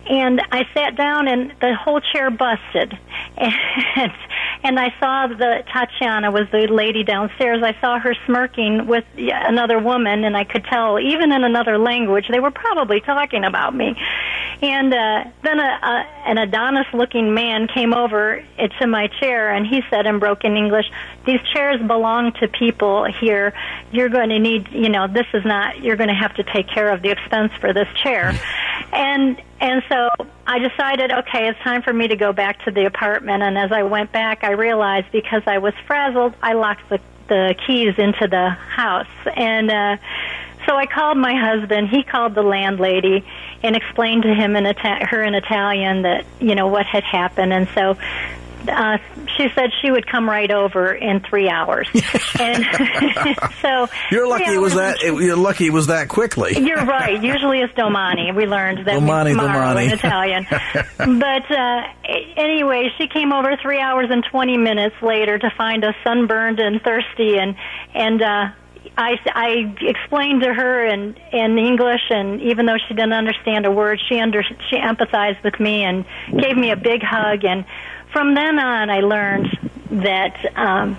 [0.07, 2.99] and I sat down and the whole chair busted
[3.37, 4.13] and
[4.63, 9.79] and I saw the Tatiana was the lady downstairs I saw her smirking with another
[9.79, 13.97] woman and I could tell even in another language they were probably talking about me
[14.61, 18.45] and uh, then a, a, an Adonis looking man came over
[18.81, 20.87] to my chair and he said in broken English,
[21.27, 23.53] These chairs belong to people here.
[23.93, 26.69] You're going to need, you know, this is not, you're going to have to take
[26.69, 28.39] care of the expense for this chair.
[28.91, 30.09] And, and so
[30.47, 33.42] I decided, okay, it's time for me to go back to the apartment.
[33.42, 37.55] And as I went back, I realized because I was frazzled, I locked the, the
[37.66, 39.07] keys into the house.
[39.35, 39.97] And, uh,
[40.66, 41.88] so I called my husband.
[41.88, 43.25] He called the landlady
[43.62, 47.55] and explained to him in Ita- her in Italian that you know what had happened,
[47.55, 47.97] and so
[48.66, 48.99] uh,
[49.37, 51.88] she said she would come right over in three hours.
[52.40, 52.64] and
[53.62, 55.03] so you're lucky it was that.
[55.03, 56.59] It, you're lucky it was that quickly.
[56.59, 57.23] You're right.
[57.23, 58.33] Usually it's domani.
[58.33, 59.87] We learned that domani, domani.
[59.87, 60.47] in Italian.
[60.97, 61.83] but uh,
[62.37, 66.81] anyway, she came over three hours and twenty minutes later to find us sunburned and
[66.83, 67.57] thirsty, and
[67.94, 68.23] and.
[68.23, 68.49] uh
[68.97, 73.71] I, I explained to her in, in English, and even though she didn't understand a
[73.71, 76.05] word, she under, she empathized with me and
[76.37, 77.44] gave me a big hug.
[77.44, 77.64] And
[78.12, 79.47] from then on, I learned
[79.90, 80.99] that um,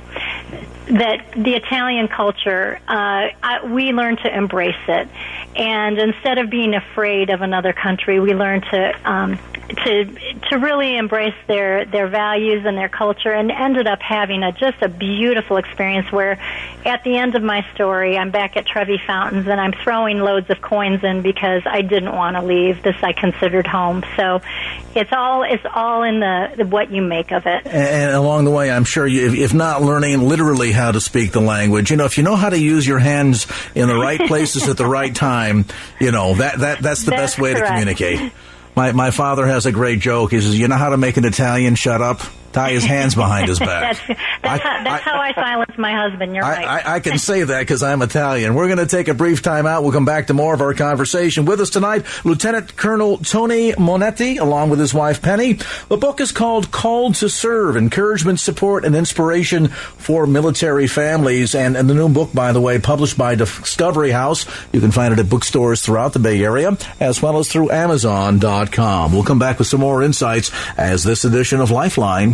[0.90, 5.08] that the Italian culture, uh, I, we learned to embrace it,
[5.56, 9.40] and instead of being afraid of another country, we learned to um,
[9.86, 10.06] to
[10.50, 14.82] to really embrace their their values and their culture, and ended up having a just
[14.82, 16.12] a beautiful experience.
[16.12, 16.40] Where,
[16.86, 20.50] at the end of my story, I'm back at Trevi Fountains, and I'm throwing loads
[20.50, 24.04] of coins in because I didn't want to leave this I considered home.
[24.18, 24.42] So,
[24.96, 27.68] it's all it's all in the, the what you make of it.
[27.68, 31.32] And along the way, I'm sure you, if, if not learning literally how to speak
[31.32, 34.20] the language, you know, if you know how to use your hands in the right
[34.28, 35.66] places at the right time,
[36.00, 37.66] you know that that that's the That's best way correct.
[37.68, 38.32] to communicate.
[38.76, 40.32] My my father has a great joke.
[40.32, 42.22] He says, "You know how to make an Italian shut up?
[42.52, 46.34] Tie his hands behind his back." that's that's, how, that's how I silence my husband.
[46.36, 46.66] You're right.
[46.66, 48.56] I, I, I can say that because I'm Italian.
[48.56, 49.84] We're going to take a brief time out.
[49.84, 51.46] We'll come back to more of our conversation.
[51.46, 55.54] With us tonight, Lieutenant Colonel Tony Monetti, along with his wife Penny.
[55.88, 61.56] The book is called Called to Serve Encouragement, Support, and Inspiration for Military Families.
[61.56, 64.46] And, and the new book, by the way, published by Discovery House.
[64.72, 69.14] You can find it at bookstores throughout the Bay Area, as well as through Amazon.com.
[69.14, 72.34] We'll come back with some more insights as this edition of Lifeline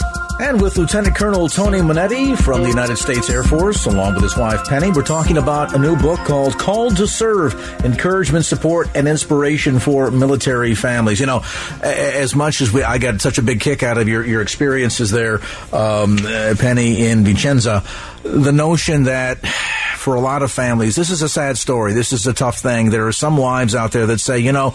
[0.41, 4.35] And with Lieutenant Colonel Tony Monetti from the United States Air Force, along with his
[4.35, 7.53] wife Penny, we're talking about a new book called Called to Serve
[7.85, 11.19] Encouragement, Support, and Inspiration for Military Families.
[11.19, 11.43] You know,
[11.83, 15.11] as much as we, I got such a big kick out of your, your experiences
[15.11, 15.35] there,
[15.71, 17.85] um, uh, Penny, in Vicenza,
[18.23, 19.45] the notion that
[19.95, 21.93] for a lot of families, this is a sad story.
[21.93, 22.89] This is a tough thing.
[22.89, 24.71] There are some wives out there that say, you know,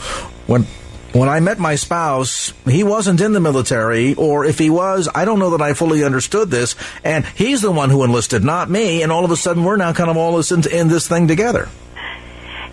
[0.46, 0.64] when
[1.12, 5.24] when I met my spouse, he wasn't in the military, or if he was, I
[5.24, 9.02] don't know that I fully understood this, and he's the one who enlisted, not me,
[9.02, 11.68] and all of a sudden we're now kind of all in, this thing together.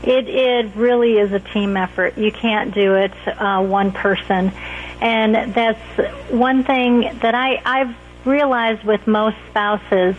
[0.04, 2.18] It it really is a team effort.
[2.18, 4.52] You can't do it uh, one person,
[5.00, 10.16] and that's one thing that I I've realized with most spouses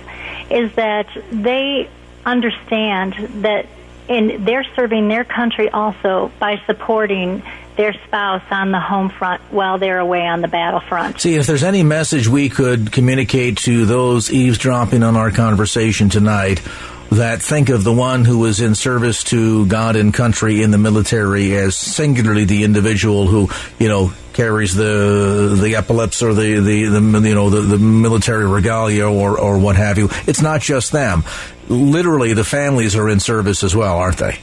[0.50, 1.90] is that they
[2.24, 3.66] understand that
[4.08, 7.42] in they're serving their country also by supporting
[7.76, 11.20] their spouse on the home front while they're away on the battlefront.
[11.20, 16.62] See, if there's any message we could communicate to those eavesdropping on our conversation tonight,
[17.10, 20.78] that think of the one who is in service to God and country in the
[20.78, 26.84] military as singularly the individual who, you know, carries the the epaulets or the, the,
[26.86, 30.08] the you know the, the military regalia or, or what have you.
[30.26, 31.24] It's not just them.
[31.68, 34.38] Literally, the families are in service as well, aren't they?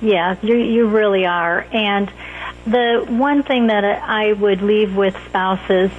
[0.00, 2.10] Yeah, you you really are, and
[2.66, 5.90] the one thing that I would leave with spouses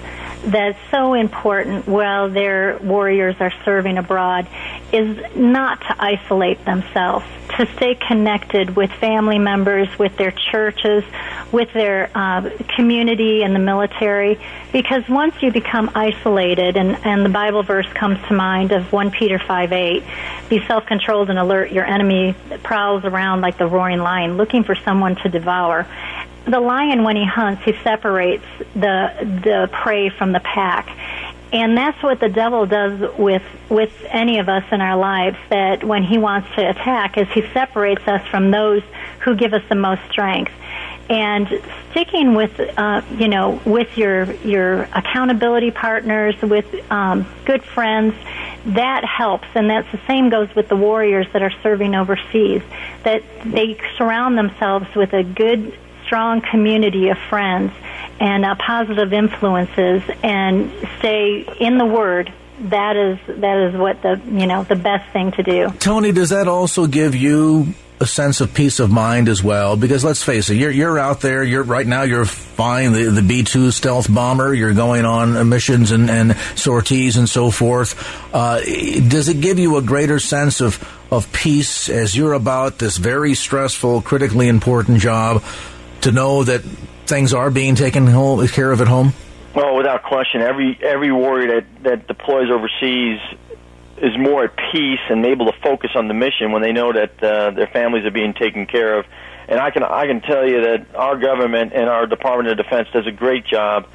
[0.44, 4.48] that's so important while their warriors are serving abroad
[4.94, 7.26] is not to isolate themselves,
[7.58, 11.04] to stay connected with family members, with their churches,
[11.52, 14.40] with their uh, community and the military.
[14.72, 19.12] Because once you become isolated, and, and the Bible verse comes to mind of 1
[19.12, 20.04] Peter 5 8,
[20.48, 21.72] be self controlled and alert.
[21.72, 25.86] Your enemy prowls around like the roaring lion, looking for someone to devour
[26.46, 29.12] the lion when he hunts he separates the
[29.44, 30.90] the prey from the pack.
[31.52, 35.84] And that's what the devil does with with any of us in our lives that
[35.84, 38.84] when he wants to attack is he separates us from those
[39.22, 40.52] who give us the most strength.
[41.10, 41.48] And
[41.90, 48.14] sticking with uh, you know with your your accountability partners with um, good friends
[48.66, 49.48] that helps.
[49.56, 52.62] And that's the same goes with the warriors that are serving overseas
[53.04, 55.76] that they surround themselves with a good
[56.10, 57.72] strong community of friends
[58.20, 64.20] and uh, positive influences and stay in the Word that is that is what the
[64.26, 65.70] you know the best thing to do.
[65.80, 69.78] Tony, does that also give you a sense of peace of mind as well?
[69.78, 71.44] Because let's face it, you're you're out there.
[71.44, 72.02] You're right now.
[72.02, 74.54] You're flying the the B two stealth bomber.
[74.54, 77.96] You're going on missions and, and sorties and so forth.
[78.34, 82.98] Uh, does it give you a greater sense of of peace as you're about this
[82.98, 85.44] very stressful, critically important job?
[86.02, 86.62] To know that
[87.06, 89.14] things are being taken home, care of at home?
[89.56, 93.20] Well, without question, every every warrior that that deploys overseas
[93.98, 97.22] is more at peace and able to focus on the mission when they know that
[97.22, 99.06] uh, their families are being taken care of.
[99.48, 102.88] And I can I can tell you that our government and our Department of Defense
[102.94, 103.88] does a great job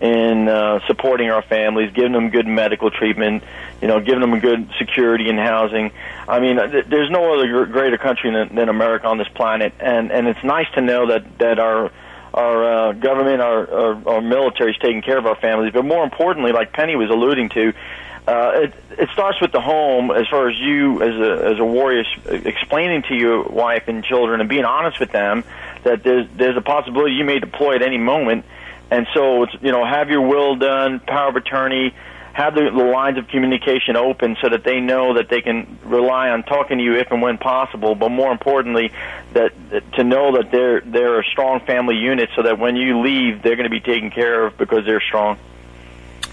[0.00, 3.42] in uh, supporting our families, giving them good medical treatment,
[3.80, 5.90] you know, giving them good security and housing.
[6.28, 10.12] I mean, th- there's no other greater country than, than America on this planet, and
[10.12, 11.90] and it's nice to know that that our
[12.32, 15.72] our uh, government, our, our our military is taking care of our families.
[15.72, 17.72] But more importantly, like Penny was alluding to,
[18.28, 20.12] uh, it it starts with the home.
[20.12, 24.40] As far as you as a as a warrior, explaining to your wife and children
[24.40, 25.42] and being honest with them
[25.82, 28.44] that there's there's a possibility you may deploy at any moment
[28.90, 31.94] and so, it's, you know, have your will done, power of attorney,
[32.32, 36.30] have the, the lines of communication open so that they know that they can rely
[36.30, 37.96] on talking to you if and when possible.
[37.96, 38.92] But more importantly,
[39.32, 43.00] that, that to know that they're they're a strong family unit, so that when you
[43.00, 45.36] leave, they're going to be taken care of because they're strong.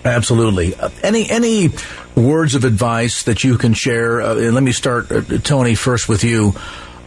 [0.03, 0.75] Absolutely.
[0.75, 1.69] Uh, any any
[2.15, 4.21] words of advice that you can share?
[4.21, 6.53] Uh, let me start, uh, Tony, first with you.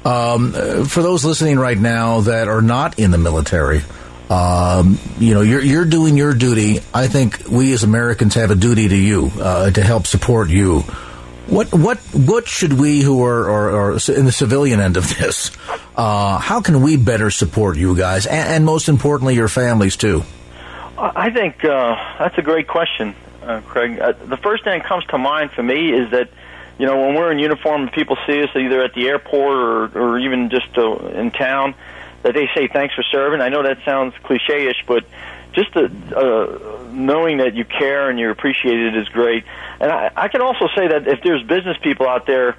[0.04, 3.82] Um, uh, for those listening right now that are not in the military,
[4.30, 6.80] um, you know, you're you're doing your duty.
[6.92, 10.80] I think we as Americans have a duty to you uh, to help support you.
[11.46, 15.50] What what what should we who are, are, are in the civilian end of this?
[15.96, 20.24] Uh, how can we better support you guys, and, and most importantly, your families too?
[20.98, 23.98] I think uh, that's a great question, uh, Craig.
[23.98, 26.28] Uh, the first thing that comes to mind for me is that
[26.78, 29.98] you know when we're in uniform and people see us either at the airport or,
[29.98, 31.74] or even just uh, in town
[32.22, 33.40] that they say thanks for serving.
[33.40, 35.04] I know that sounds cliche-ish, but
[35.52, 35.84] just the,
[36.16, 39.44] uh, knowing that you care and you're appreciated is great.
[39.80, 42.56] And I, I can also say that if there's business people out there,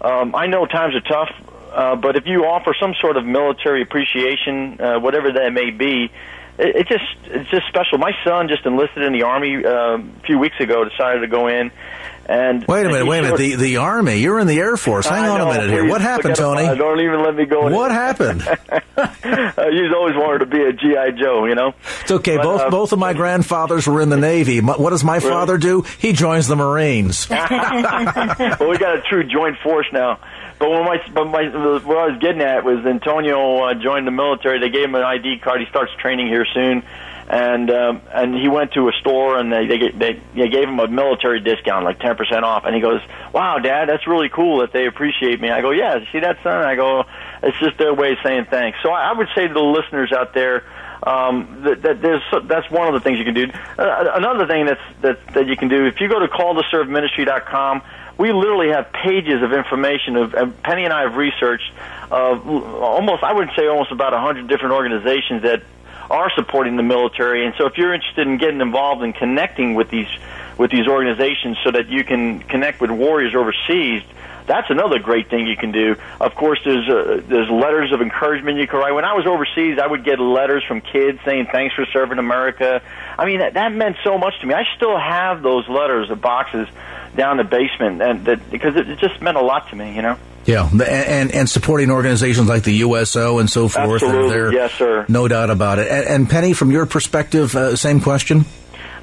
[0.00, 1.30] um, I know times are tough,
[1.72, 6.10] uh, but if you offer some sort of military appreciation, uh, whatever that may be,
[6.58, 7.98] it, it just it's just special.
[7.98, 10.84] My son just enlisted in the army uh, a few weeks ago.
[10.84, 11.70] Decided to go in,
[12.26, 13.38] and wait a minute, wait a minute.
[13.38, 14.16] The the army.
[14.16, 15.06] You're in the Air Force.
[15.06, 15.88] Hang on a minute here.
[15.88, 16.62] What happened, Tony?
[16.76, 17.68] Don't even let me go.
[17.70, 18.42] What happened?
[18.96, 21.46] uh, he's always wanted to be a GI Joe.
[21.46, 21.74] You know.
[22.02, 22.36] It's okay.
[22.36, 24.60] But, both uh, both of my grandfathers were in the Navy.
[24.60, 25.30] What does my really?
[25.30, 25.82] father do?
[25.98, 27.28] He joins the Marines.
[27.30, 30.18] well, we got a true joint force now.
[30.62, 31.42] But when my, but my,
[31.84, 34.60] what I was getting at was Antonio uh, joined the military.
[34.60, 35.60] They gave him an ID card.
[35.60, 36.84] He starts training here soon.
[37.28, 40.86] And um, and he went to a store and they they, they gave him a
[40.86, 42.64] military discount like ten percent off.
[42.64, 43.00] And he goes
[43.32, 45.50] wow dad that's really cool that they appreciate me.
[45.50, 46.64] I go yeah see that son?
[46.64, 47.06] I go
[47.42, 48.78] it's just their way of saying thanks.
[48.82, 50.64] So I, I would say to the listeners out there
[51.04, 53.46] um, that, that there's that's one of the things you can do.
[53.78, 57.82] Uh, another thing that's that that you can do if you go to calltoserveministry.com
[58.22, 61.72] we literally have pages of information of and Penny and I have researched
[62.08, 65.64] of almost I would say almost about hundred different organizations that
[66.08, 67.44] are supporting the military.
[67.44, 70.06] And so, if you're interested in getting involved and connecting with these
[70.56, 74.04] with these organizations, so that you can connect with warriors overseas,
[74.46, 75.96] that's another great thing you can do.
[76.20, 78.92] Of course, there's uh, there's letters of encouragement you can write.
[78.92, 82.82] When I was overseas, I would get letters from kids saying thanks for serving America.
[83.18, 84.54] I mean, that, that meant so much to me.
[84.54, 86.68] I still have those letters, of boxes
[87.16, 90.02] down the basement, and that because it, it just meant a lot to me, you
[90.02, 90.18] know.
[90.44, 94.02] Yeah, and, and and supporting organizations like the USO and so forth.
[94.02, 95.06] Absolutely, there, yes, sir.
[95.08, 95.88] No doubt about it.
[95.88, 98.44] And, and Penny, from your perspective, uh, same question.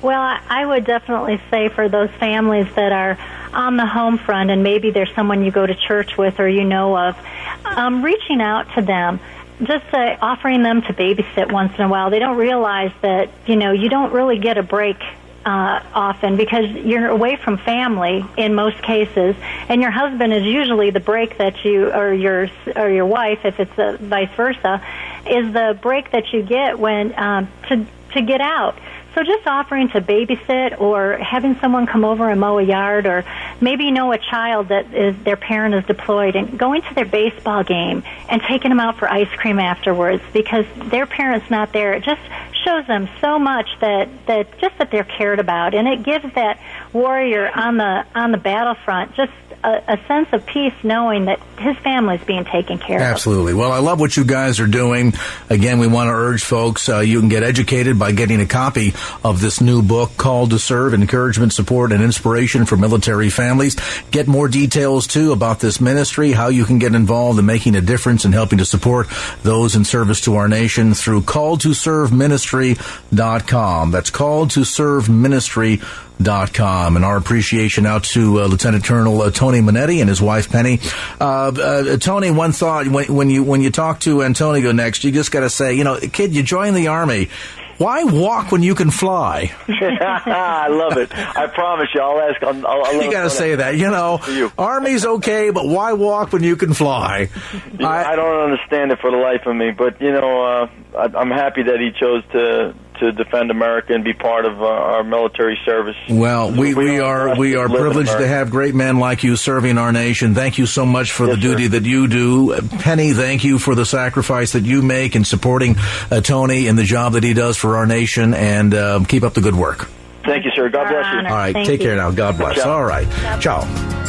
[0.02, 3.18] Well, I I would definitely say for those families that are
[3.54, 6.66] on the home front, and maybe there's someone you go to church with or you
[6.66, 7.16] know of,
[7.64, 9.20] um, reaching out to them,
[9.64, 12.10] just uh, offering them to babysit once in a while.
[12.10, 14.98] They don't realize that you know you don't really get a break
[15.46, 19.36] uh, often because you're away from family in most cases,
[19.68, 23.60] and your husband is usually the break that you, or your or your wife, if
[23.60, 24.82] it's uh, vice versa,
[25.26, 28.78] is the break that you get when um, to to get out.
[29.16, 33.26] So just offering to babysit or having someone come over and mow a yard or
[33.60, 37.06] maybe you know a child that is their parent is deployed and going to their
[37.06, 41.94] baseball game and taking them out for ice cream afterwards because their parent's not there.
[41.94, 42.22] It just
[42.64, 46.60] shows them so much that that just that they're cared about and it gives that
[46.94, 49.32] warrior on the on the battlefront just
[49.64, 53.04] a, a sense of peace knowing that his family is being taken care of.
[53.04, 53.54] Absolutely.
[53.54, 55.14] Well, I love what you guys are doing.
[55.50, 58.94] Again, we want to urge folks uh, you can get educated by getting a copy
[59.24, 63.76] of this new book, Called to Serve Encouragement, Support, and Inspiration for Military Families.
[64.12, 67.82] Get more details, too, about this ministry, how you can get involved in making a
[67.82, 69.08] difference and helping to support
[69.44, 73.92] those in service to our nation through calltoserveministry.com.
[73.92, 80.00] That's calltoserveministry.com dot com and our appreciation out to uh, Lieutenant Colonel uh, Tony Monetti
[80.00, 80.80] and his wife Penny.
[81.20, 85.12] Uh, uh, Tony, one thought when, when you when you talk to Antonio next, you
[85.12, 87.30] just got to say, you know, kid, you join the army.
[87.78, 89.54] Why walk when you can fly?
[89.70, 91.18] I love it.
[91.18, 92.44] I promise you, I'll ask.
[92.44, 93.78] I'll, I'll you got to say that.
[93.78, 94.52] You know, you.
[94.58, 97.30] army's okay, but why walk when you can fly?
[97.72, 100.44] You know, I, I, don't understand it for the life of me, but you know,
[100.44, 104.62] uh, I, I'm happy that he chose to to defend America and be part of
[104.62, 105.96] uh, our military service.
[106.10, 109.78] Well, we, we, we are we are privileged to have great men like you serving
[109.78, 110.36] our nation.
[110.36, 111.70] Thank you so much for yes, the duty sir.
[111.72, 113.14] that you do, Penny.
[113.14, 115.76] Thank you for the sacrifice that you make in supporting
[116.12, 118.34] uh, Tony and the job that he does for our nation.
[118.34, 119.88] And uh, keep up the good work.
[120.26, 120.70] Thank you, sir.
[120.70, 121.20] God bless you.
[121.20, 121.88] All right, Thank take you.
[121.88, 122.12] care now.
[122.12, 122.58] God bless.
[122.58, 122.72] Ciao.
[122.72, 123.08] All right,
[123.40, 123.62] ciao.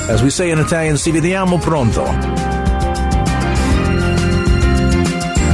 [0.09, 2.59] As we say in Italian, ci vediamo pronto.